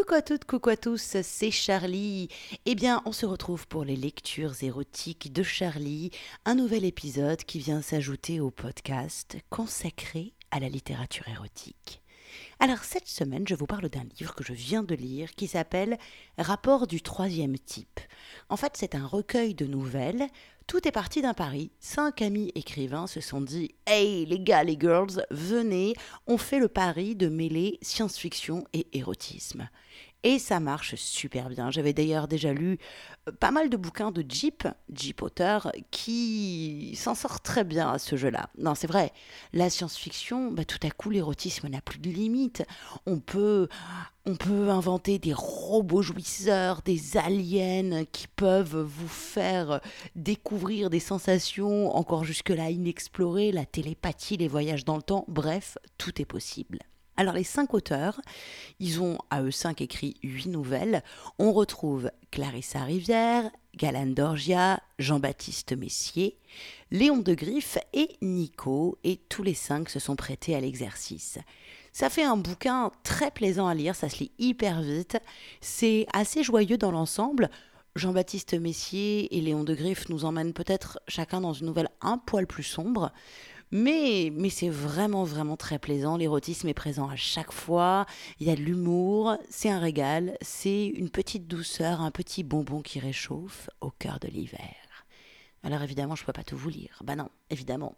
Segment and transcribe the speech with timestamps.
[0.00, 2.28] Coucou à toutes, coucou à tous, c'est Charlie.
[2.64, 6.10] Eh bien, on se retrouve pour les lectures érotiques de Charlie,
[6.46, 12.00] un nouvel épisode qui vient s'ajouter au podcast consacré à la littérature érotique.
[12.60, 15.98] Alors cette semaine, je vous parle d'un livre que je viens de lire qui s'appelle
[16.38, 18.00] Rapport du troisième type.
[18.48, 20.28] En fait, c'est un recueil de nouvelles.
[20.70, 21.72] Tout est parti d'un pari.
[21.80, 25.94] Cinq amis écrivains se sont dit Hey les gars, les girls, venez,
[26.28, 29.68] on fait le pari de mêler science-fiction et érotisme.
[30.22, 31.70] Et ça marche super bien.
[31.70, 32.78] J'avais d'ailleurs déjà lu
[33.26, 37.98] euh, pas mal de bouquins de Jeep, Jeep auteur, qui s'en sort très bien à
[37.98, 38.50] ce jeu-là.
[38.58, 39.12] Non, c'est vrai,
[39.54, 42.64] la science-fiction, bah, tout à coup, l'érotisme n'a plus de limite.
[43.06, 43.68] On peut,
[44.26, 49.80] on peut inventer des robots jouisseurs, des aliens qui peuvent vous faire
[50.16, 56.20] découvrir des sensations encore jusque-là inexplorées, la télépathie, les voyages dans le temps, bref, tout
[56.20, 56.80] est possible.
[57.20, 58.18] Alors les cinq auteurs,
[58.78, 61.02] ils ont à eux cinq écrit huit nouvelles.
[61.38, 66.38] On retrouve Clarissa Rivière, Galan Dorgia, Jean-Baptiste Messier,
[66.90, 71.36] Léon de Griffe et Nico, et tous les cinq se sont prêtés à l'exercice.
[71.92, 75.18] Ça fait un bouquin très plaisant à lire, ça se lit hyper vite,
[75.60, 77.50] c'est assez joyeux dans l'ensemble.
[77.96, 82.46] Jean-Baptiste Messier et Léon de Griffe nous emmènent peut-être chacun dans une nouvelle un poil
[82.46, 83.12] plus sombre.
[83.72, 86.16] Mais, mais c'est vraiment, vraiment très plaisant.
[86.16, 88.06] L'érotisme est présent à chaque fois.
[88.40, 89.36] Il y a de l'humour.
[89.48, 90.36] C'est un régal.
[90.40, 94.74] C'est une petite douceur, un petit bonbon qui réchauffe au cœur de l'hiver.
[95.62, 97.02] Alors évidemment, je ne peux pas tout vous lire.
[97.04, 97.94] Bah non, évidemment.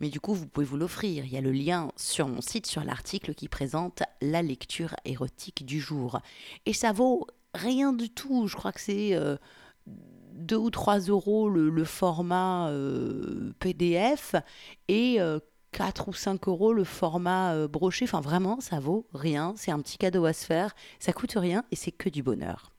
[0.00, 1.24] Mais du coup, vous pouvez vous l'offrir.
[1.24, 5.66] Il y a le lien sur mon site, sur l'article qui présente la lecture érotique
[5.66, 6.20] du jour.
[6.66, 8.46] Et ça vaut rien du tout.
[8.46, 9.14] Je crois que c'est...
[9.14, 9.36] Euh,
[10.32, 14.34] 2 ou 3 euros le, format euh, PDF
[14.88, 15.18] et
[15.72, 18.04] 4 euh, ou 5 euros le format euh, broché.
[18.04, 19.54] Enfin, vraiment, ça vaut rien.
[19.56, 20.74] C'est un petit cadeau à se faire.
[20.98, 22.72] Ça coûte rien et c'est que du bonheur.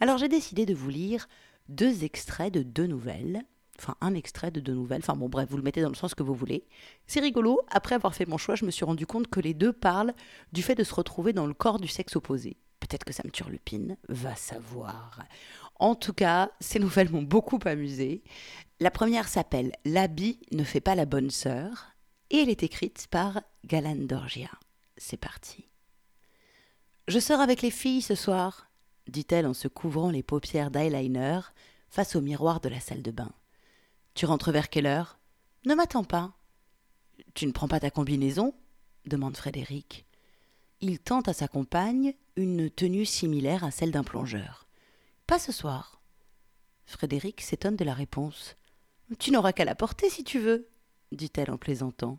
[0.00, 1.28] Alors, j'ai décidé de vous lire
[1.68, 3.42] deux extraits de deux nouvelles.
[3.78, 5.00] Enfin, un extrait de deux nouvelles.
[5.02, 6.66] Enfin, bon, bref, vous le mettez dans le sens que vous voulez.
[7.06, 7.60] C'est rigolo.
[7.70, 10.12] Après avoir fait mon choix, je me suis rendu compte que les deux parlent
[10.52, 12.58] du fait de se retrouver dans le corps du sexe opposé.
[12.80, 15.20] Peut-être que ça me turlupine, va savoir.
[15.80, 18.22] En tout cas, ces nouvelles m'ont beaucoup amusée.
[18.80, 21.94] La première s'appelle L'habit ne fait pas la bonne sœur
[22.28, 24.50] et elle est écrite par Galan Dorgia.
[24.98, 25.70] C'est parti.
[27.08, 28.70] Je sors avec les filles ce soir,
[29.08, 31.40] dit-elle en se couvrant les paupières d'eyeliner
[31.88, 33.32] face au miroir de la salle de bain.
[34.12, 35.18] Tu rentres vers quelle heure
[35.64, 36.34] Ne m'attends pas.
[37.32, 38.54] Tu ne prends pas ta combinaison?
[39.06, 40.04] demande Frédéric.
[40.82, 44.66] Il tente à sa compagne une tenue similaire à celle d'un plongeur.
[45.30, 46.02] Pas ce soir.
[46.86, 48.56] Frédéric s'étonne de la réponse.
[49.20, 50.68] Tu n'auras qu'à la porter si tu veux,
[51.12, 52.18] dit-elle en plaisantant.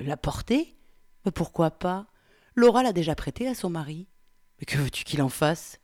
[0.00, 0.76] La porter?
[1.24, 2.08] Mais pourquoi pas?
[2.56, 4.08] Laura l'a déjà prêtée à son mari.
[4.58, 5.78] Mais que veux-tu qu'il en fasse?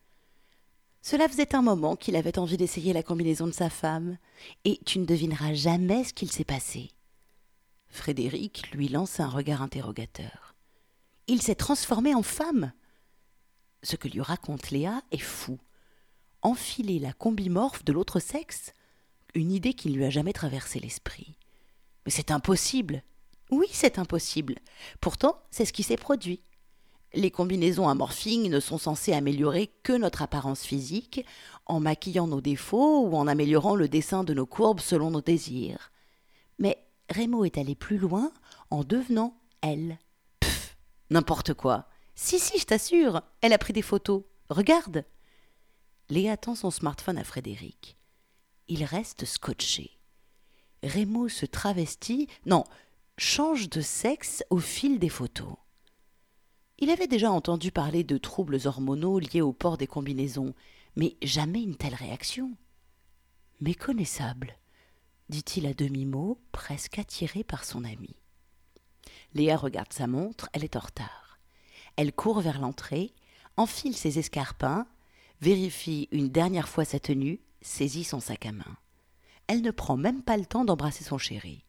[1.02, 4.18] Cela faisait un moment qu'il avait envie d'essayer la combinaison de sa femme,
[4.64, 6.90] et tu ne devineras jamais ce qu'il s'est passé.
[7.86, 10.56] Frédéric lui lance un regard interrogateur.
[11.28, 12.72] Il s'est transformé en femme?
[13.84, 15.60] Ce que lui raconte Léa est fou
[16.42, 18.72] enfiler la combimorphe de l'autre sexe
[19.34, 21.36] Une idée qui ne lui a jamais traversé l'esprit.
[22.04, 23.02] Mais c'est impossible.
[23.50, 24.56] Oui, c'est impossible.
[25.00, 26.40] Pourtant, c'est ce qui s'est produit.
[27.14, 31.24] Les combinaisons à ne sont censées améliorer que notre apparence physique,
[31.64, 35.92] en maquillant nos défauts ou en améliorant le dessin de nos courbes selon nos désirs.
[36.58, 38.30] Mais Rémo est allé plus loin
[38.70, 39.98] en devenant elle.
[40.40, 40.76] Pfff,
[41.10, 41.86] n'importe quoi.
[42.14, 44.22] Si, si, je t'assure, elle a pris des photos.
[44.50, 45.04] Regarde.
[46.08, 47.96] Léa tend son smartphone à Frédéric.
[48.68, 49.98] Il reste scotché.
[50.82, 52.64] Rémo se travestit, non,
[53.18, 55.56] change de sexe au fil des photos.
[56.78, 60.54] Il avait déjà entendu parler de troubles hormonaux liés au port des combinaisons,
[60.94, 62.52] mais jamais une telle réaction.
[63.60, 64.58] Méconnaissable,
[65.28, 68.14] dit-il à demi-mot, presque attiré par son ami.
[69.34, 71.38] Léa regarde sa montre, elle est en retard.
[71.96, 73.14] Elle court vers l'entrée,
[73.56, 74.86] enfile ses escarpins,
[75.40, 78.76] vérifie une dernière fois sa tenue, saisit son sac à main.
[79.46, 81.64] Elle ne prend même pas le temps d'embrasser son chéri.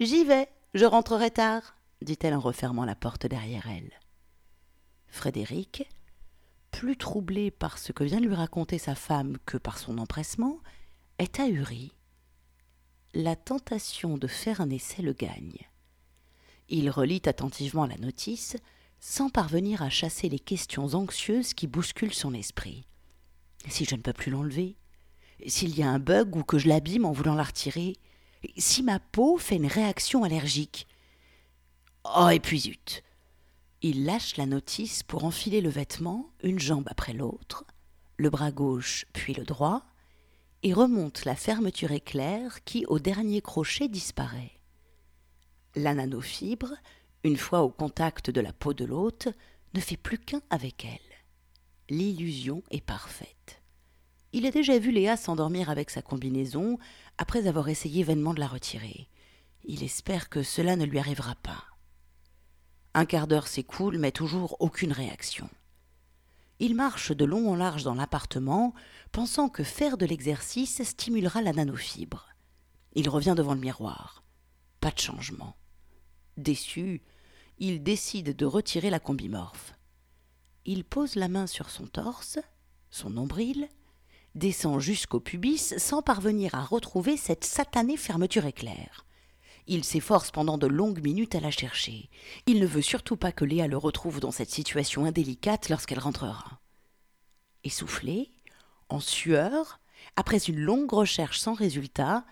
[0.00, 3.92] J'y vais, je rentrerai tard, dit-elle en refermant la porte derrière elle.
[5.08, 5.88] Frédéric,
[6.70, 10.58] plus troublé par ce que vient lui raconter sa femme que par son empressement,
[11.18, 11.92] est ahuri.
[13.14, 15.58] La tentation de faire un essai le gagne.
[16.68, 18.56] Il relit attentivement la notice,
[19.00, 22.86] sans parvenir à chasser les questions anxieuses qui bousculent son esprit.
[23.68, 24.76] Si je ne peux plus l'enlever
[25.46, 27.96] S'il y a un bug ou que je l'abîme en voulant la retirer
[28.56, 30.86] Si ma peau fait une réaction allergique
[32.16, 33.02] Oh, et puis zut
[33.82, 37.64] Il lâche la notice pour enfiler le vêtement, une jambe après l'autre,
[38.16, 39.84] le bras gauche puis le droit,
[40.62, 44.52] et remonte la fermeture éclair qui, au dernier crochet, disparaît.
[45.74, 46.72] La nanofibre,
[47.26, 49.28] une fois au contact de la peau de l'hôte,
[49.74, 51.00] ne fait plus qu'un avec elle.
[51.90, 53.62] L'illusion est parfaite.
[54.32, 56.78] Il a déjà vu Léa s'endormir avec sa combinaison
[57.18, 59.08] après avoir essayé vainement de la retirer.
[59.64, 61.64] Il espère que cela ne lui arrivera pas.
[62.94, 65.48] Un quart d'heure s'écoule, mais toujours aucune réaction.
[66.60, 68.72] Il marche de long en large dans l'appartement,
[69.10, 72.28] pensant que faire de l'exercice stimulera la nanofibre.
[72.94, 74.22] Il revient devant le miroir.
[74.80, 75.56] Pas de changement.
[76.36, 77.02] Déçu,
[77.58, 79.74] il décide de retirer la combimorphe.
[80.64, 82.38] Il pose la main sur son torse,
[82.90, 83.68] son nombril,
[84.34, 89.06] descend jusqu'au pubis sans parvenir à retrouver cette satanée fermeture éclair.
[89.66, 92.08] Il s'efforce pendant de longues minutes à la chercher.
[92.46, 96.60] Il ne veut surtout pas que Léa le retrouve dans cette situation indélicate lorsqu'elle rentrera.
[97.64, 98.30] Essoufflé,
[98.88, 99.80] en sueur,
[100.14, 102.24] après une longue recherche sans résultat,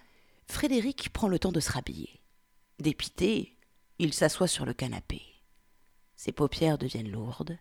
[0.47, 2.21] Frédéric prend le temps de se rhabiller.
[2.79, 3.54] Dépité,
[3.99, 5.23] il s'assoit sur le canapé.
[6.17, 7.59] Ses paupières deviennent lourdes.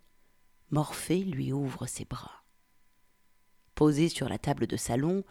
[0.69, 2.43] Morphée lui ouvre ses bras.
[3.75, 5.23] Posé sur la table de salon,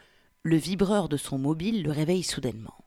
[0.42, 2.82] le vibreur de son mobile le réveille soudainement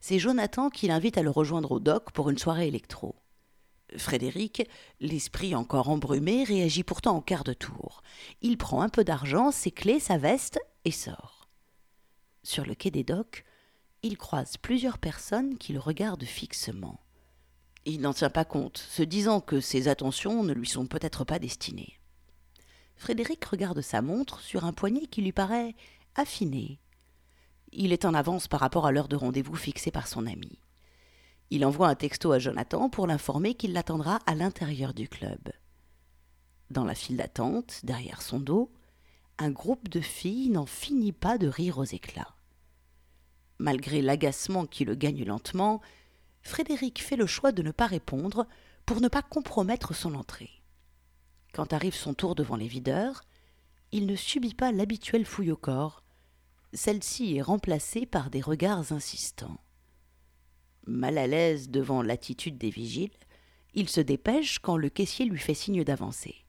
[0.00, 3.16] c'est Jonathan qui l'invite à le rejoindre au dock pour une soirée électro.
[3.96, 4.68] Frédéric,
[5.00, 8.02] l'esprit encore embrumé, réagit pourtant en quart de tour.
[8.40, 11.48] Il prend un peu d'argent, ses clés, sa veste et sort.
[12.44, 13.44] Sur le quai des docks,
[14.02, 17.00] il croise plusieurs personnes qui le regardent fixement.
[17.86, 21.38] Il n'en tient pas compte, se disant que ses attentions ne lui sont peut-être pas
[21.38, 21.98] destinées.
[22.96, 25.74] Frédéric regarde sa montre sur un poignet qui lui paraît
[26.14, 26.78] affiné,
[27.72, 30.58] il est en avance par rapport à l'heure de rendez-vous fixée par son ami.
[31.50, 35.52] Il envoie un texto à Jonathan pour l'informer qu'il l'attendra à l'intérieur du club.
[36.70, 38.72] Dans la file d'attente, derrière son dos,
[39.38, 42.34] un groupe de filles n'en finit pas de rire aux éclats.
[43.58, 45.80] Malgré l'agacement qui le gagne lentement,
[46.46, 48.46] Frédéric fait le choix de ne pas répondre
[48.86, 50.62] pour ne pas compromettre son entrée.
[51.52, 53.22] Quand arrive son tour devant les videurs,
[53.90, 56.04] il ne subit pas l'habituelle fouille au corps,
[56.72, 59.58] celle-ci est remplacée par des regards insistants.
[60.86, 63.10] Mal à l'aise devant l'attitude des vigiles,
[63.74, 66.46] il se dépêche quand le caissier lui fait signe d'avancer.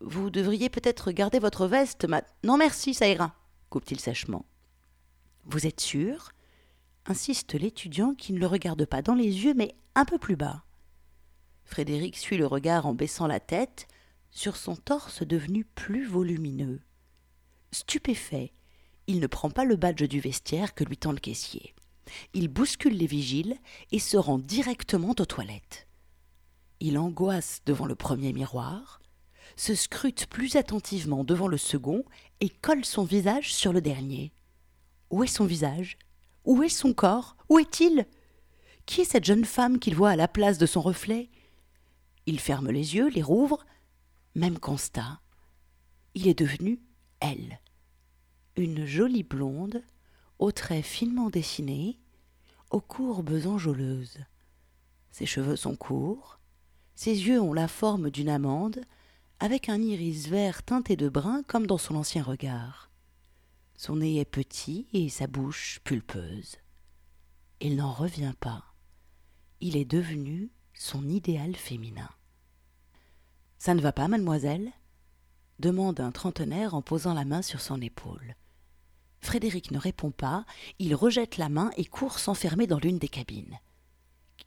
[0.00, 2.22] Vous devriez peut-être garder votre veste, ma.
[2.44, 3.34] Non merci, ça ira,
[3.70, 4.44] coupe-t-il sèchement.
[5.44, 6.32] Vous êtes sûr?
[7.06, 10.64] Insiste l'étudiant qui ne le regarde pas dans les yeux, mais un peu plus bas.
[11.64, 13.86] Frédéric suit le regard en baissant la tête
[14.30, 16.80] sur son torse devenu plus volumineux.
[17.72, 18.52] Stupéfait,
[19.06, 21.74] il ne prend pas le badge du vestiaire que lui tend le caissier.
[22.34, 23.56] Il bouscule les vigiles
[23.92, 25.86] et se rend directement aux toilettes.
[26.80, 29.00] Il angoisse devant le premier miroir,
[29.56, 32.04] se scrute plus attentivement devant le second
[32.40, 34.32] et colle son visage sur le dernier.
[35.10, 35.98] Où est son visage?
[36.44, 37.36] Où est son corps?
[37.48, 38.06] Où est-il?
[38.86, 41.30] Qui est cette jeune femme qu'il voit à la place de son reflet?
[42.26, 43.64] Il ferme les yeux, les rouvre.
[44.34, 45.20] Même constat.
[46.14, 46.80] Il est devenu
[47.20, 47.60] elle
[48.56, 49.82] une jolie blonde,
[50.38, 51.98] aux traits finement dessinés,
[52.70, 54.18] aux courbes enjôleuses.
[55.10, 56.38] Ses cheveux sont courts,
[56.94, 58.80] ses yeux ont la forme d'une amande,
[59.38, 62.89] avec un iris vert teinté de brun comme dans son ancien regard.
[63.82, 66.56] Son nez est petit et sa bouche pulpeuse.
[67.62, 68.62] Il n'en revient pas.
[69.62, 72.10] Il est devenu son idéal féminin.
[73.58, 74.70] Ça ne va pas, mademoiselle?
[75.60, 78.36] demande un trentenaire en posant la main sur son épaule.
[79.22, 80.44] Frédéric ne répond pas,
[80.78, 83.60] il rejette la main et court s'enfermer dans l'une des cabines.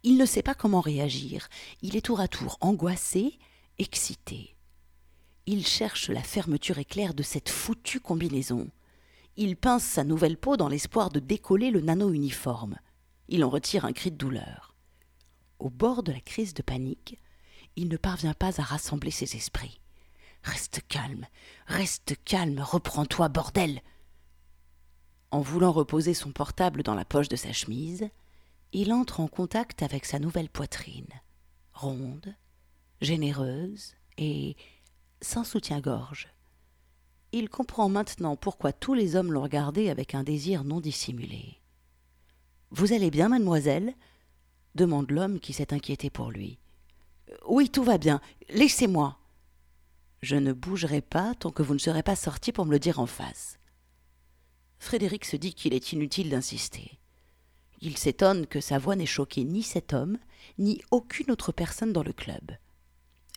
[0.03, 1.49] Il ne sait pas comment réagir,
[1.81, 3.39] il est tour à tour angoissé,
[3.79, 4.55] excité.
[5.47, 8.69] Il cherche la fermeture éclair de cette foutue combinaison.
[9.35, 12.77] Il pince sa nouvelle peau dans l'espoir de décoller le nano uniforme.
[13.27, 14.75] Il en retire un cri de douleur.
[15.59, 17.19] Au bord de la crise de panique,
[17.75, 19.79] il ne parvient pas à rassembler ses esprits.
[20.43, 21.25] Reste calme,
[21.67, 23.81] reste calme, reprends-toi, bordel
[25.33, 28.07] en voulant reposer son portable dans la poche de sa chemise,
[28.71, 31.09] il entre en contact avec sa nouvelle poitrine,
[31.73, 32.35] ronde,
[33.01, 34.55] généreuse et
[35.21, 36.27] sans soutien-gorge.
[37.35, 41.59] Il comprend maintenant pourquoi tous les hommes l'ont regardé avec un désir non dissimulé.
[42.69, 43.95] Vous allez bien, mademoiselle?
[44.75, 46.59] demande l'homme qui s'est inquiété pour lui.
[47.47, 48.21] Oui, tout va bien.
[48.49, 49.17] Laissez-moi.
[50.21, 52.99] Je ne bougerai pas tant que vous ne serez pas sorti pour me le dire
[52.99, 53.57] en face.
[54.77, 56.99] Frédéric se dit qu'il est inutile d'insister.
[57.81, 60.19] Il s'étonne que sa voix n'ait choqué ni cet homme,
[60.59, 62.51] ni aucune autre personne dans le club.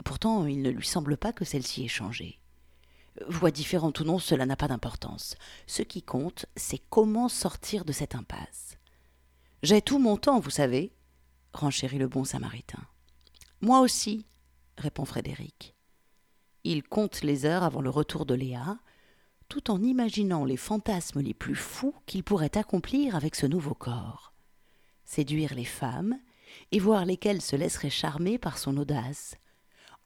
[0.04, 2.40] Pourtant, il ne lui semble pas que celle-ci ait changé.
[3.28, 5.36] Voix différente ou non, cela n'a pas d'importance.
[5.66, 8.78] Ce qui compte, c'est comment sortir de cette impasse.
[9.62, 10.92] J'ai tout mon temps, vous savez,
[11.52, 12.82] renchérit le bon samaritain.
[13.60, 14.26] Moi aussi,
[14.76, 15.74] répond Frédéric.
[16.64, 18.78] Il compte les heures avant le retour de Léa,
[19.48, 24.32] tout en imaginant les fantasmes les plus fous qu'il pourrait accomplir avec ce nouveau corps.
[25.04, 26.18] Séduire les femmes,
[26.72, 29.36] et voir lesquelles se laisseraient charmer par son audace,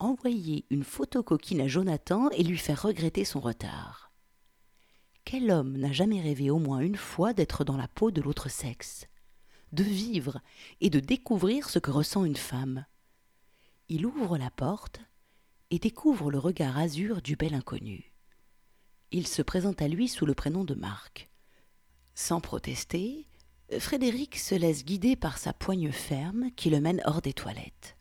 [0.01, 4.11] envoyer une photo coquine à Jonathan et lui faire regretter son retard.
[5.25, 8.49] Quel homme n'a jamais rêvé au moins une fois d'être dans la peau de l'autre
[8.49, 9.07] sexe,
[9.73, 10.41] de vivre
[10.81, 12.87] et de découvrir ce que ressent une femme?
[13.89, 15.01] Il ouvre la porte
[15.71, 18.13] et découvre le regard azur du bel inconnu.
[19.13, 21.31] Il se présente à lui sous le prénom de Marc.
[22.15, 23.27] Sans protester,
[23.79, 27.97] Frédéric se laisse guider par sa poigne ferme qui le mène hors des toilettes.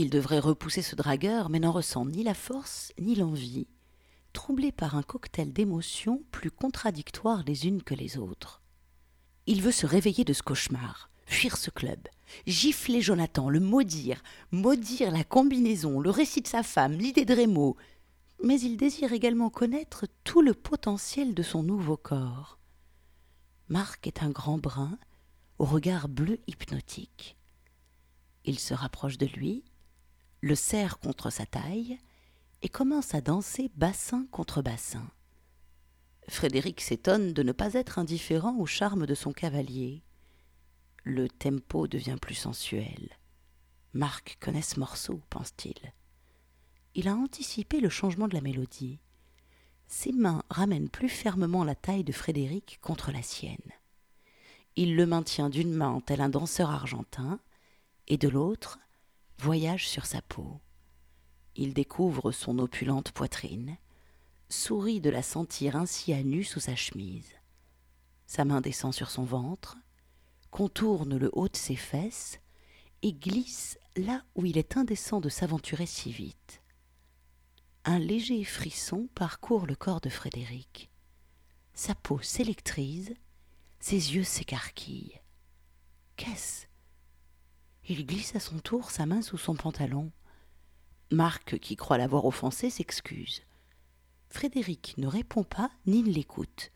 [0.00, 3.66] Il devrait repousser ce dragueur, mais n'en ressent ni la force ni l'envie,
[4.32, 8.62] troublé par un cocktail d'émotions plus contradictoires les unes que les autres.
[9.46, 11.98] Il veut se réveiller de ce cauchemar, fuir ce club,
[12.46, 17.76] gifler Jonathan, le maudire, maudire la combinaison, le récit de sa femme, l'idée de Rémo,
[18.44, 22.60] mais il désire également connaître tout le potentiel de son nouveau corps.
[23.68, 24.96] Marc est un grand brun,
[25.58, 27.36] au regard bleu hypnotique.
[28.44, 29.64] Il se rapproche de lui,
[30.40, 31.98] le serre contre sa taille
[32.62, 35.10] et commence à danser bassin contre bassin.
[36.28, 40.02] Frédéric s'étonne de ne pas être indifférent au charme de son cavalier.
[41.04, 43.16] Le tempo devient plus sensuel.
[43.94, 45.92] Marc connaît ce morceau, pense-t-il.
[46.94, 49.00] Il a anticipé le changement de la mélodie.
[49.86, 53.72] Ses mains ramènent plus fermement la taille de Frédéric contre la sienne.
[54.76, 57.40] Il le maintient d'une main tel un danseur argentin,
[58.06, 58.78] et de l'autre
[59.38, 60.60] voyage sur sa peau.
[61.56, 63.76] Il découvre son opulente poitrine,
[64.48, 67.34] sourit de la sentir ainsi à nu sous sa chemise.
[68.26, 69.76] Sa main descend sur son ventre,
[70.50, 72.40] contourne le haut de ses fesses
[73.02, 76.62] et glisse là où il est indécent de s'aventurer si vite.
[77.84, 80.90] Un léger frisson parcourt le corps de Frédéric.
[81.74, 83.14] Sa peau s'électrise,
[83.80, 85.20] ses yeux s'écarquillent.
[86.16, 86.67] Qu'est-ce
[87.88, 90.12] il glisse à son tour sa main sous son pantalon.
[91.10, 93.42] Marc, qui croit l'avoir offensé, s'excuse.
[94.28, 96.70] Frédéric ne répond pas ni ne l'écoute.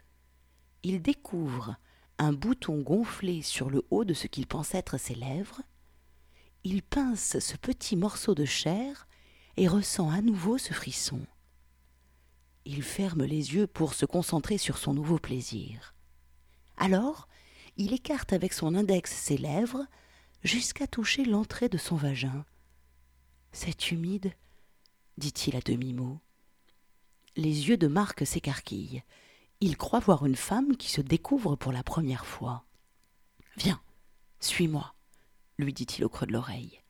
[0.83, 1.77] Il découvre
[2.19, 5.61] un bouton gonflé sur le haut de ce qu'il pense être ses lèvres.
[6.65, 9.07] Il pince ce petit morceau de chair
[9.59, 11.21] et ressent à nouveau ce frisson.
[12.65, 15.95] Il ferme les yeux pour se concentrer sur son nouveau plaisir.
[16.77, 17.29] Alors,
[17.77, 19.87] il écarte avec son index ses lèvres,
[20.43, 22.45] jusqu'à toucher l'entrée de son vagin.
[23.53, 24.33] C'est humide,
[25.19, 26.19] dit-il à demi-mot.
[27.37, 29.03] Les yeux de Marc s'écarquillent.
[29.61, 32.65] Il croit voir une femme qui se découvre pour la première fois.
[33.57, 33.81] Viens,
[34.41, 34.95] suis-moi,
[35.59, 36.81] lui dit-il au creux de l'oreille.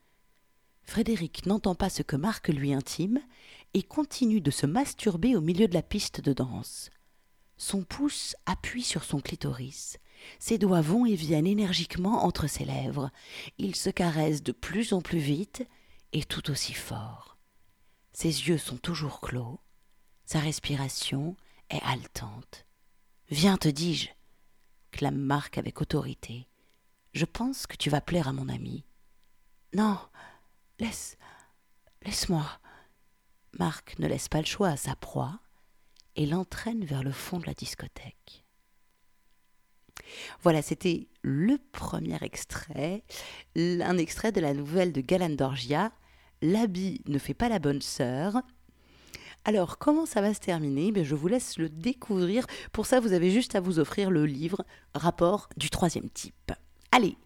[0.85, 3.21] Frédéric n'entend pas ce que Marc lui intime
[3.75, 6.90] et continue de se masturber au milieu de la piste de danse.
[7.56, 9.99] Son pouce appuie sur son clitoris.
[10.38, 13.10] Ses doigts vont et viennent énergiquement entre ses lèvres.
[13.58, 15.66] Il se caresse de plus en plus vite
[16.12, 17.36] et tout aussi fort.
[18.12, 19.60] Ses yeux sont toujours clos.
[20.26, 21.36] Sa respiration
[21.70, 22.66] est haletante.
[23.30, 24.08] Viens, te dis-je,
[24.90, 26.48] clame Marc avec autorité.
[27.12, 28.84] Je pense que tu vas plaire à mon ami.
[29.74, 29.98] Non,
[30.78, 31.16] laisse,
[32.02, 32.46] laisse-moi.
[33.58, 35.40] Marc ne laisse pas le choix à sa proie
[36.16, 38.41] et l'entraîne vers le fond de la discothèque.
[40.42, 43.04] Voilà, c'était le premier extrait,
[43.56, 45.92] un extrait de la nouvelle de Galandorgia.
[46.42, 48.42] L'habit ne fait pas la bonne sœur.
[49.44, 50.90] Alors, comment ça va se terminer?
[50.90, 52.46] Ben, Je vous laisse le découvrir.
[52.72, 56.52] Pour ça, vous avez juste à vous offrir le livre Rapport du troisième type.
[56.90, 57.16] Allez,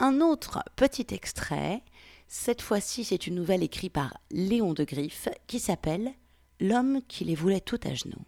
[0.00, 1.82] un autre petit extrait.
[2.26, 6.12] Cette fois-ci, c'est une nouvelle écrite par Léon de Griffe qui s'appelle
[6.58, 8.24] L'homme qui les voulait tout à genoux.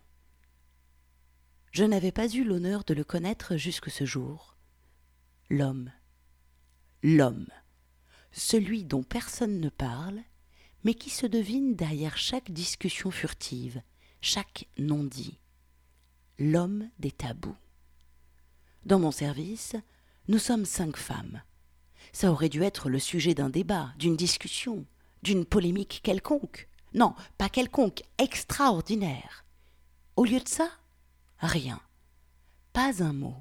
[1.78, 4.56] Je n'avais pas eu l'honneur de le connaître jusque ce jour.
[5.48, 5.92] L'homme.
[7.04, 7.46] L'homme.
[8.32, 10.20] Celui dont personne ne parle,
[10.82, 13.80] mais qui se devine derrière chaque discussion furtive,
[14.20, 15.38] chaque non-dit.
[16.40, 17.54] L'homme des tabous.
[18.84, 19.76] Dans mon service,
[20.26, 21.42] nous sommes cinq femmes.
[22.12, 24.84] Ça aurait dû être le sujet d'un débat, d'une discussion,
[25.22, 26.68] d'une polémique quelconque.
[26.92, 29.44] Non, pas quelconque, extraordinaire.
[30.16, 30.68] Au lieu de ça,
[31.40, 31.80] Rien.
[32.72, 33.36] Pas un mot.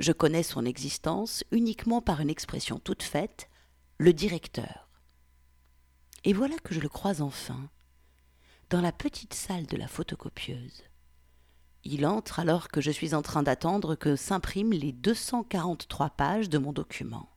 [0.00, 3.50] Je connais son existence uniquement par une expression toute faite,
[3.98, 4.88] le directeur.
[6.24, 7.68] Et voilà que je le croise enfin,
[8.70, 10.84] dans la petite salle de la photocopieuse.
[11.84, 16.58] Il entre alors que je suis en train d'attendre que s'impriment les 243 pages de
[16.58, 17.28] mon document.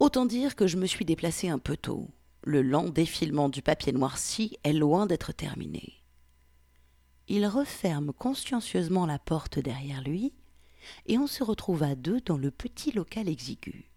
[0.00, 2.10] Autant dire que je me suis déplacé un peu tôt.
[2.42, 6.02] Le lent défilement du papier noirci est loin d'être terminé.
[7.28, 10.32] Il referme consciencieusement la porte derrière lui,
[11.06, 13.90] et on se retrouve à deux dans le petit local exigu.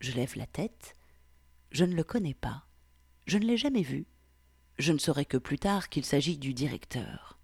[0.00, 0.94] Je lève la tête.
[1.70, 2.66] Je ne le connais pas.
[3.26, 4.06] Je ne l'ai jamais vu.
[4.78, 7.38] Je ne saurai que plus tard qu'il s'agit du directeur.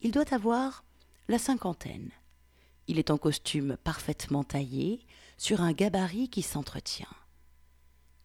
[0.00, 0.84] Il doit avoir
[1.28, 2.10] la cinquantaine.
[2.88, 5.06] Il est en costume parfaitement taillé,
[5.38, 7.06] sur un gabarit qui s'entretient.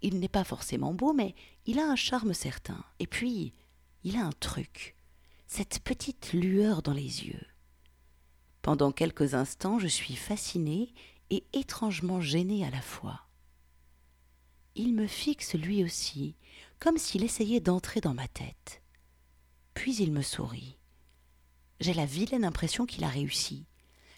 [0.02, 2.84] Il n'est pas forcément beau, mais il a un charme certain.
[3.00, 3.54] Et puis,
[4.04, 4.97] il a un truc,
[5.48, 7.46] cette petite lueur dans les yeux.
[8.62, 10.94] Pendant quelques instants, je suis fascinée
[11.30, 13.22] et étrangement gênée à la fois.
[14.76, 16.36] Il me fixe lui aussi,
[16.80, 18.82] comme s'il essayait d'entrer dans ma tête.
[19.74, 20.78] Puis il me sourit.
[21.80, 23.66] J'ai la vilaine impression qu'il a réussi,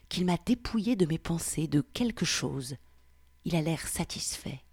[0.10, 2.76] qu'il m'a dépouillé de mes pensées, de quelque chose.
[3.46, 4.64] Il a l'air satisfait.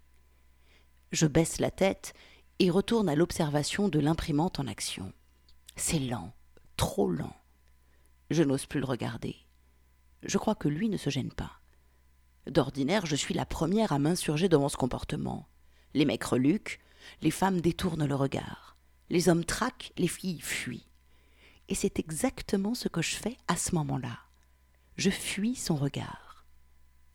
[1.11, 2.13] Je baisse la tête
[2.59, 5.13] et retourne à l'observation de l'imprimante en action.
[5.75, 6.33] C'est lent,
[6.77, 7.35] trop lent.
[8.29, 9.35] Je n'ose plus le regarder.
[10.23, 11.59] Je crois que lui ne se gêne pas.
[12.47, 15.47] D'ordinaire, je suis la première à m'insurger devant ce comportement.
[15.93, 16.79] Les mecs reluquent,
[17.21, 18.77] les femmes détournent le regard.
[19.09, 20.87] Les hommes traquent, les filles fuient.
[21.69, 24.19] Et c'est exactement ce que je fais à ce moment-là.
[24.95, 26.45] Je fuis son regard.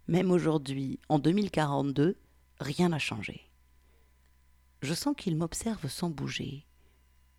[0.08, 2.18] Même aujourd'hui, en 2042,
[2.60, 3.50] rien n'a changé.
[4.82, 6.66] Je sens qu'il m'observe sans bouger.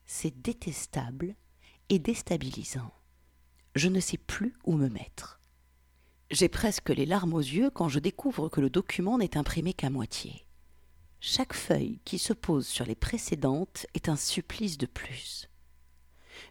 [0.05, 1.35] C'est détestable
[1.89, 2.91] et déstabilisant.
[3.75, 5.39] Je ne sais plus où me mettre.
[6.31, 9.89] J'ai presque les larmes aux yeux quand je découvre que le document n'est imprimé qu'à
[9.89, 10.45] moitié.
[11.19, 15.49] Chaque feuille qui se pose sur les précédentes est un supplice de plus.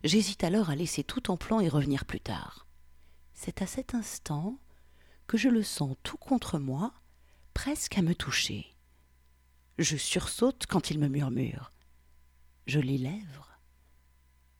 [0.04, 2.66] J'hésite alors à laisser tout en plan et revenir plus tard.
[3.35, 4.59] C'est à cet instant
[5.26, 6.94] que je le sens tout contre moi,
[7.54, 8.66] presque à me toucher.
[9.78, 11.72] Je sursaute quand il me murmure.
[12.66, 13.51] Je les lèvres.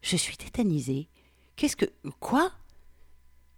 [0.03, 1.09] Je suis tétanisée.
[1.57, 1.87] Qu'est-ce que.
[2.21, 2.53] Quoi?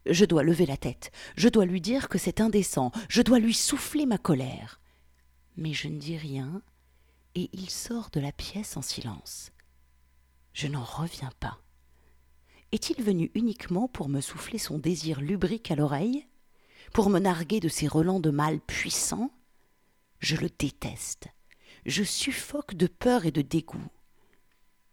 [0.07, 1.11] Je dois lever la tête.
[1.37, 2.93] Je dois lui dire que c'est indécent.
[3.09, 4.81] Je dois lui souffler ma colère.
[5.57, 6.63] Mais je ne dis rien,
[7.35, 9.51] et il sort de la pièce en silence.
[10.53, 11.59] Je n'en reviens pas.
[12.73, 16.27] Est-il venu uniquement pour me souffler son désir lubrique à l'oreille?
[16.93, 19.31] Pour me narguer de ses relents de mal puissants?
[20.19, 21.29] Je le déteste.
[21.87, 23.89] Je suffoque de peur et de dégoût.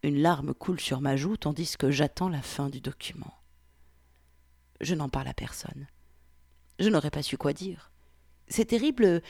[0.04, 3.36] Une larme coule sur ma joue tandis que j'attends la fin du document.
[4.80, 5.88] Je n'en parle à personne.
[6.80, 7.92] Je n'aurais pas su quoi dire.
[8.48, 9.22] C'est terrible,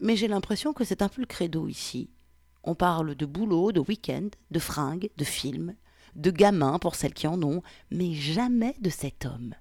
[0.00, 2.10] mais j'ai l'impression que c'est un peu le credo ici.
[2.62, 5.74] On parle de boulot, de week-end, de fringues, de films,
[6.14, 9.54] de gamins pour celles qui en ont, mais jamais de cet homme.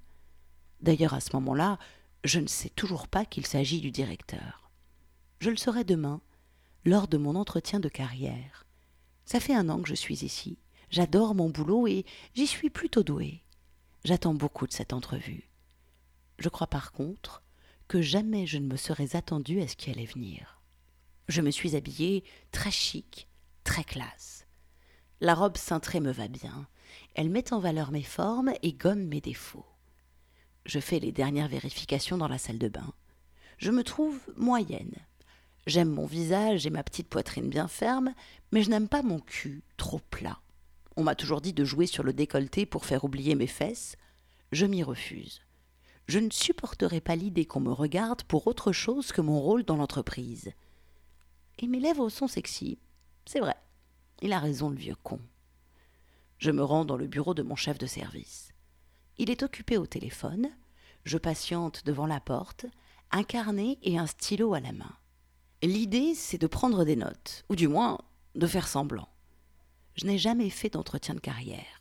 [0.82, 1.80] D'ailleurs, à ce moment-là,
[2.26, 4.70] je ne sais toujours pas qu'il s'agit du directeur.
[5.40, 6.20] Je le saurai demain,
[6.84, 8.67] lors de mon entretien de carrière.
[9.28, 10.58] Ça fait un an que je suis ici.
[10.90, 13.44] J'adore mon boulot et j'y suis plutôt douée.
[14.06, 15.50] J'attends beaucoup de cette entrevue.
[16.40, 17.44] Je crois par contre
[17.90, 20.62] que jamais je ne me serais attendue à ce qui allait venir.
[21.28, 23.28] Je me suis habillée très chic,
[23.66, 24.46] très classe.
[25.20, 26.66] La robe cintrée me va bien.
[27.13, 29.66] Elle met en valeur mes formes et gomme mes défauts.
[30.66, 32.94] Je fais les dernières vérifications dans la salle de bain.
[33.58, 34.96] Je me trouve moyenne,
[35.68, 38.14] J'aime mon visage et ma petite poitrine bien ferme,
[38.54, 40.40] mais je n'aime pas mon cul trop plat.
[40.96, 43.98] On m'a toujours dit de jouer sur le décolleté pour faire oublier mes fesses.
[44.54, 45.42] Je m'y refuse.
[46.08, 49.76] Je ne supporterai pas l'idée qu'on me regarde pour autre chose que mon rôle dans
[49.76, 50.54] l'entreprise.
[51.60, 52.80] Et mes lèvres sont sexy.
[53.26, 53.58] C'est vrai.
[54.22, 55.20] Il a raison, le vieux con.
[56.38, 58.54] Je me rends dans le bureau de mon chef de service.
[59.18, 60.50] Il est occupé au téléphone.
[61.04, 62.66] Je patiente devant la porte,
[63.12, 64.96] un carnet et un stylo à la main.
[65.63, 67.98] L'idée, c'est de prendre des notes, ou du moins
[68.36, 69.10] de faire semblant.
[69.96, 71.80] Je n'ai jamais fait d'entretien de carrière.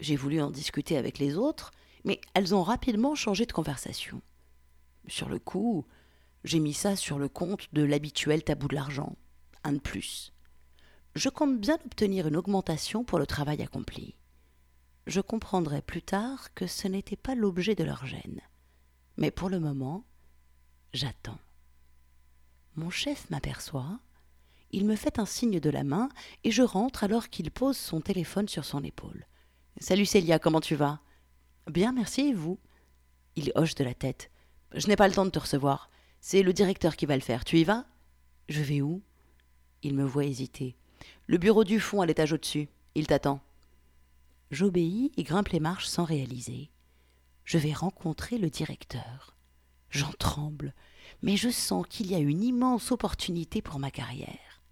[0.00, 1.70] J'ai voulu en discuter avec les autres,
[2.04, 4.22] mais elles ont rapidement changé de conversation.
[5.08, 5.86] Sur le coup,
[6.44, 9.16] j'ai mis ça sur le compte de l'habituel tabou de l'argent,
[9.64, 10.32] un de plus.
[11.14, 14.16] Je compte bien obtenir une augmentation pour le travail accompli.
[15.06, 18.40] Je comprendrai plus tard que ce n'était pas l'objet de leur gêne.
[19.18, 20.04] Mais pour le moment,
[20.94, 21.38] j'attends.
[22.78, 23.98] Mon chef m'aperçoit,
[24.70, 26.08] il me fait un signe de la main
[26.44, 29.26] et je rentre alors qu'il pose son téléphone sur son épaule.
[29.80, 31.00] Salut Célia, comment tu vas?
[31.66, 32.56] Bien, merci, et vous?
[33.34, 34.30] Il hoche de la tête.
[34.76, 35.90] Je n'ai pas le temps de te recevoir.
[36.20, 37.44] C'est le directeur qui va le faire.
[37.44, 37.84] Tu y vas?
[38.48, 39.02] Je vais où?
[39.82, 40.76] Il me voit hésiter.
[41.26, 42.68] Le bureau du fond à l'étage au-dessus.
[42.94, 43.40] Il t'attend.
[44.52, 46.70] J'obéis et grimpe les marches sans réaliser.
[47.42, 49.34] Je vais rencontrer le directeur.
[49.90, 50.74] J'en tremble,
[51.22, 54.62] mais je sens qu'il y a une immense opportunité pour ma carrière.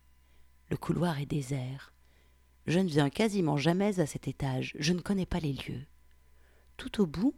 [0.71, 1.93] Le couloir est désert.
[2.67, 5.87] Je ne viens quasiment jamais à cet étage, je ne connais pas les lieux.
[6.77, 7.35] Tout au bout,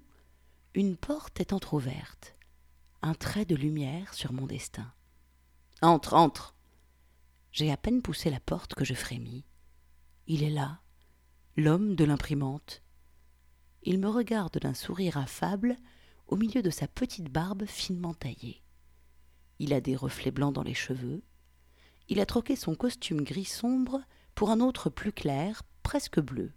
[0.75, 2.35] une porte est entr'ouverte,
[3.03, 4.93] un trait de lumière sur mon destin.
[5.83, 6.55] Entre, entre.
[7.53, 9.45] J'ai à peine poussé la porte que je frémis.
[10.27, 10.81] Il est là,
[11.57, 12.83] l'homme de l'imprimante.
[13.83, 15.77] Il me regarde d'un sourire affable
[16.29, 18.62] au milieu de sa petite barbe finement taillée.
[19.59, 21.23] Il a des reflets blancs dans les cheveux.
[22.09, 24.03] Il a troqué son costume gris sombre
[24.35, 26.53] pour un autre plus clair, presque bleu.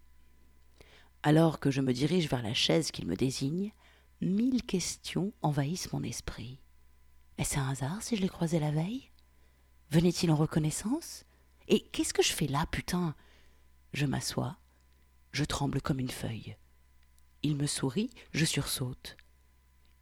[1.23, 3.71] Alors que je me dirige vers la chaise qu'il me désigne,
[4.21, 6.59] mille questions envahissent mon esprit.
[7.37, 9.09] Est-ce un hasard si je l'ai croisé la veille?
[9.89, 11.25] Venait-il en reconnaissance?
[11.67, 13.15] Et qu'est-ce que je fais là, putain?
[13.93, 14.57] Je m'assois,
[15.31, 16.55] je tremble comme une feuille.
[17.43, 19.17] Il me sourit, je sursaute.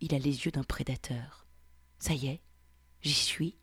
[0.02, 1.46] Il a les yeux d'un prédateur.
[2.00, 2.42] Ça y est,
[3.02, 3.58] j'y suis.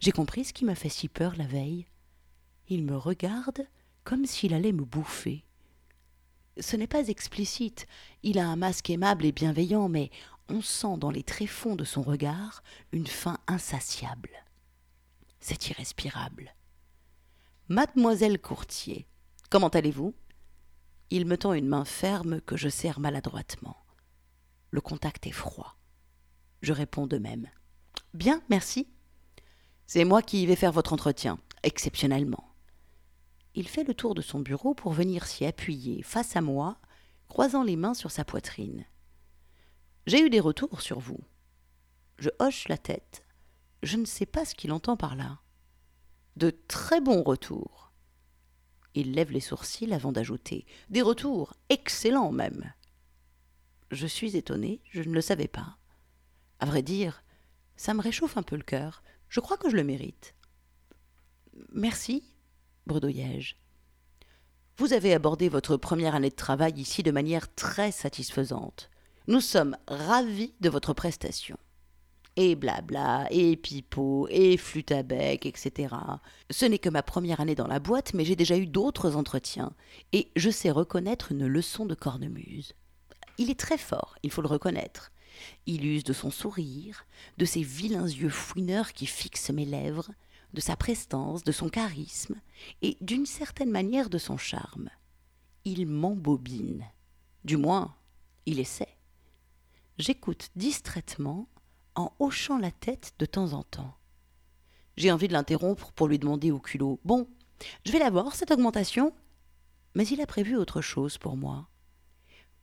[0.00, 1.86] J'ai compris ce qui m'a fait si peur la veille.
[2.68, 3.66] Il me regarde
[4.04, 5.44] comme s'il allait me bouffer.
[6.58, 7.86] Ce n'est pas explicite,
[8.22, 10.10] il a un masque aimable et bienveillant, mais
[10.48, 14.30] on sent dans les tréfonds de son regard une faim insatiable.
[15.40, 16.54] C'est irrespirable.
[17.68, 19.06] Mademoiselle Courtier,
[19.50, 20.14] comment allez-vous?
[21.10, 23.76] Il me tend une main ferme que je serre maladroitement.
[24.70, 25.76] Le contact est froid.
[26.62, 27.48] Je réponds de même.
[28.14, 28.88] Bien, merci.
[29.86, 32.52] C'est moi qui vais faire votre entretien, exceptionnellement.
[33.54, 36.78] Il fait le tour de son bureau pour venir s'y appuyer face à moi,
[37.28, 38.84] croisant les mains sur sa poitrine.
[40.06, 41.20] J'ai eu des retours sur vous.
[42.18, 43.24] Je hoche la tête.
[43.82, 45.38] Je ne sais pas ce qu'il entend par là.
[46.36, 47.92] De très bons retours.
[48.94, 52.72] Il lève les sourcils avant d'ajouter Des retours, excellents même.
[53.90, 55.78] Je suis étonné, je ne le savais pas.
[56.60, 57.22] À vrai dire,
[57.76, 59.02] ça me réchauffe un peu le cœur.
[59.28, 60.34] Je crois que je le mérite.
[61.72, 62.24] Merci,
[62.86, 63.54] bredouillai-je.
[64.76, 68.90] Vous avez abordé votre première année de travail ici de manière très satisfaisante.
[69.26, 71.58] Nous sommes ravis de votre prestation
[72.38, 75.92] et blabla, et pipeau, et flûte à bec, etc.
[76.50, 79.72] Ce n'est que ma première année dans la boîte, mais j'ai déjà eu d'autres entretiens,
[80.12, 82.74] et je sais reconnaître une leçon de cornemuse.
[83.38, 85.12] Il est très fort, il faut le reconnaître.
[85.66, 87.06] Il use de son sourire,
[87.38, 90.10] de ses vilains yeux fouineurs qui fixent mes lèvres,
[90.52, 92.40] de sa prestance, de son charisme,
[92.82, 94.90] et d'une certaine manière de son charme.
[95.64, 96.84] Il m'embobine.
[97.44, 97.94] Du moins,
[98.46, 98.96] il essaie.
[99.98, 101.48] J'écoute distraitement
[101.94, 103.94] en hochant la tête de temps en temps.
[104.96, 107.28] J'ai envie de l'interrompre pour lui demander au culot Bon,
[107.84, 109.14] je vais la voir, cette augmentation?
[109.94, 111.68] Mais il a prévu autre chose pour moi.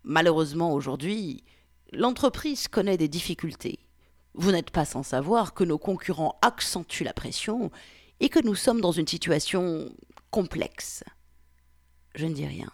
[0.06, 1.44] Malheureusement, aujourd'hui,
[1.92, 3.80] l'entreprise connaît des difficultés.
[4.36, 7.72] Vous n'êtes pas sans savoir que nos concurrents accentuent la pression
[8.20, 9.92] et que nous sommes dans une situation
[10.30, 11.04] complexe.
[12.14, 12.70] Je ne dis rien.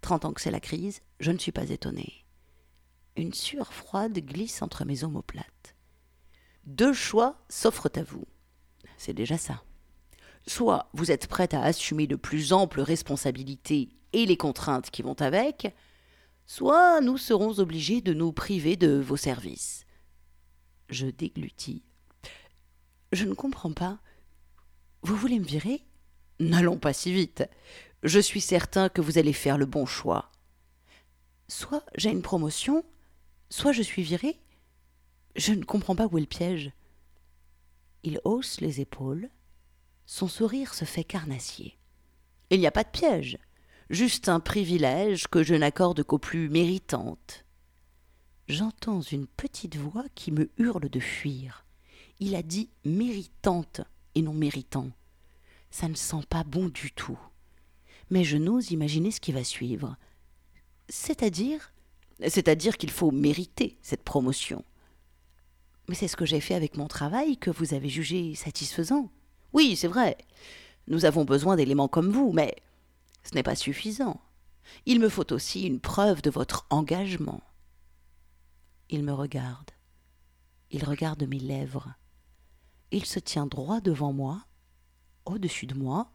[0.00, 2.24] Trente ans que c'est la crise, je ne suis pas étonné.
[3.16, 5.76] Une sueur froide glisse entre mes omoplates.
[6.64, 8.24] Deux choix s'offrent à vous.
[8.96, 9.62] C'est déjà ça.
[10.46, 15.20] Soit vous êtes prête à assumer de plus amples responsabilités et les contraintes qui vont
[15.20, 15.74] avec,
[16.46, 19.86] soit nous serons obligés de nous priver de vos services.
[20.88, 21.82] Je déglutis.
[23.12, 24.00] Je ne comprends pas.
[25.02, 25.82] Vous voulez me virer?
[26.40, 27.44] N'allons pas si vite.
[28.02, 30.30] Je suis certain que vous allez faire le bon choix.
[31.48, 32.84] Soit j'ai une promotion,
[33.50, 34.38] soit je suis viré,
[35.36, 36.72] je ne comprends pas où est le piège.
[38.02, 39.30] Il hausse les épaules.
[40.06, 41.78] Son sourire se fait carnassier.
[42.50, 43.38] Il n'y a pas de piège,
[43.90, 47.44] juste un privilège que je n'accorde qu'aux plus méritantes.
[48.48, 51.64] J'entends une petite voix qui me hurle de fuir.
[52.20, 53.80] Il a dit méritante
[54.14, 54.90] et non méritant.
[55.70, 57.18] Ça ne sent pas bon du tout.
[58.10, 59.96] Mais je n'ose imaginer ce qui va suivre.
[60.88, 61.72] C'est-à-dire?
[62.28, 64.64] C'est-à-dire qu'il faut mériter cette promotion.
[65.88, 69.10] Mais c'est ce que j'ai fait avec mon travail que vous avez jugé satisfaisant.
[69.52, 70.16] Oui, c'est vrai.
[70.86, 72.54] Nous avons besoin d'éléments comme vous, mais
[73.24, 74.20] ce n'est pas suffisant.
[74.86, 77.42] Il me faut aussi une preuve de votre engagement.
[78.90, 79.70] Il me regarde.
[80.70, 81.94] Il regarde mes lèvres.
[82.90, 84.44] Il se tient droit devant moi,
[85.24, 86.12] au-dessus de moi.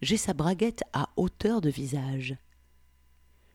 [0.00, 2.36] J'ai sa braguette à hauteur de visage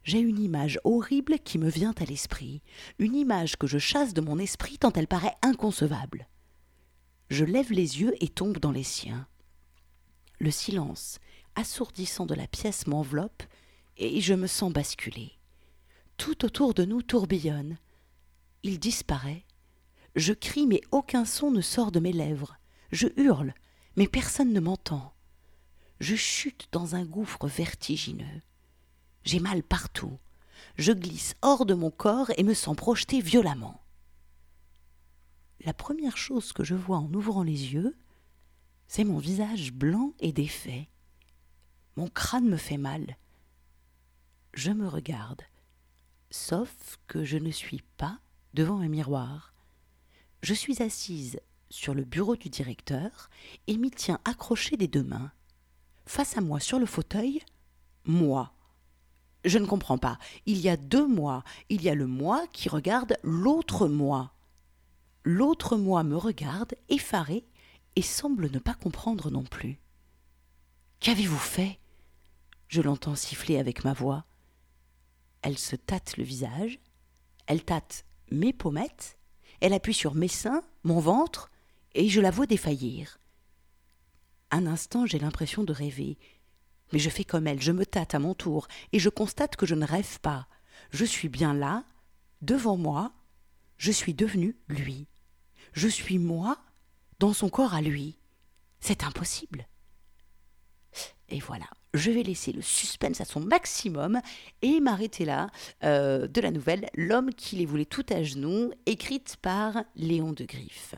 [0.04, 2.62] j'ai une image horrible qui me vient à l'esprit,
[3.00, 6.28] une image que je chasse de mon esprit tant elle paraît inconcevable.
[7.30, 9.28] Je lève les yeux et tombe dans les siens.
[10.40, 11.20] le silence
[11.56, 13.44] assourdissant de la pièce m'enveloppe
[13.98, 15.34] et je me sens basculer.
[16.18, 17.78] Tout autour de nous tourbillonne.
[18.64, 19.44] Il disparaît.
[20.16, 22.58] Je crie mais aucun son ne sort de mes lèvres.
[22.92, 23.54] Je hurle
[23.96, 25.14] mais personne ne m'entend.
[26.00, 28.42] Je chute dans un gouffre vertigineux.
[29.24, 30.18] J'ai mal partout.
[30.76, 33.82] Je glisse hors de mon corps et me sens projeter violemment.
[35.66, 37.96] La première chose que je vois en ouvrant les yeux,
[38.88, 40.90] c'est mon visage blanc et défait.
[41.96, 43.18] Mon crâne me fait mal.
[44.54, 45.42] Je me regarde,
[46.32, 48.20] sauf que je ne suis pas
[48.54, 49.54] devant un miroir.
[50.42, 53.30] Je suis assise sur le bureau du directeur
[53.68, 55.32] et m'y tiens accroché des deux mains.
[56.06, 57.42] Face à moi sur le fauteuil,
[58.06, 58.54] moi.
[59.46, 60.18] Je ne comprends pas.
[60.46, 61.44] Il y a deux moi.
[61.70, 64.34] Il y a le moi qui regarde l'autre moi.
[65.24, 67.46] L'autre moi me regarde, effaré,
[67.96, 69.80] et semble ne pas comprendre non plus.
[71.00, 71.80] Qu'avez-vous fait?
[72.68, 74.26] Je l'entends siffler avec ma voix.
[75.42, 76.80] Elle se tâte le visage,
[77.48, 79.18] elle tâte mes pommettes,
[79.62, 81.52] elle appuie sur mes seins, mon ventre,
[81.94, 83.20] et je la vois défaillir.
[84.52, 86.18] Un instant, j'ai l'impression de rêver.
[86.92, 89.66] Mais je fais comme elle, je me tâte à mon tour, et je constate que
[89.66, 90.48] je ne rêve pas.
[90.92, 91.86] Je suis bien là,
[92.42, 93.14] devant moi,
[93.78, 95.08] je suis devenu lui.
[95.74, 96.58] Je suis moi
[97.20, 98.20] dans son corps à lui.
[98.80, 99.68] C'est impossible.
[101.30, 104.20] Et voilà, je vais laisser le suspense à son maximum
[104.62, 105.50] et m'arrêter là
[105.84, 110.44] euh, de la nouvelle L'homme qui les voulait tout à genoux, écrite par Léon de
[110.44, 110.96] Griffe.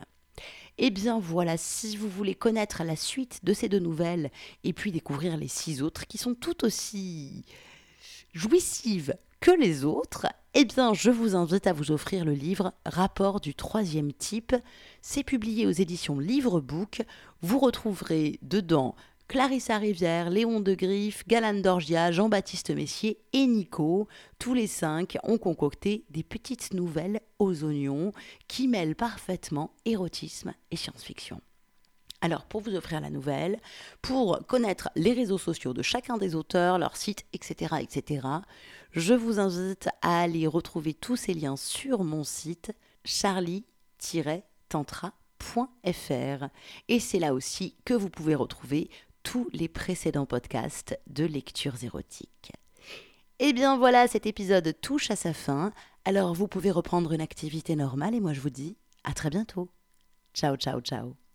[0.78, 4.30] Eh bien voilà, si vous voulez connaître la suite de ces deux nouvelles
[4.64, 7.44] et puis découvrir les six autres qui sont tout aussi
[8.34, 13.40] jouissives que les autres, eh bien je vous invite à vous offrir le livre Rapport
[13.40, 14.54] du troisième type.
[15.00, 17.02] C'est publié aux éditions Livre Book.
[17.42, 18.96] Vous retrouverez dedans
[19.28, 24.06] Clarissa Rivière, Léon de Griffe, Galane Dorgia, Jean-Baptiste Messier et Nico,
[24.38, 28.12] tous les cinq ont concocté des petites nouvelles aux oignons
[28.46, 31.40] qui mêlent parfaitement érotisme et science-fiction.
[32.20, 33.58] Alors, pour vous offrir la nouvelle,
[34.00, 38.28] pour connaître les réseaux sociaux de chacun des auteurs, leur site, etc., etc.,
[38.92, 42.70] je vous invite à aller retrouver tous ces liens sur mon site
[43.04, 45.10] charlie-tantra.fr.
[46.88, 48.88] Et c'est là aussi que vous pouvez retrouver
[49.26, 52.52] tous les précédents podcasts de lectures érotiques.
[53.40, 55.72] Et eh bien voilà, cet épisode touche à sa fin,
[56.04, 59.68] alors vous pouvez reprendre une activité normale et moi je vous dis à très bientôt.
[60.32, 61.25] Ciao, ciao, ciao.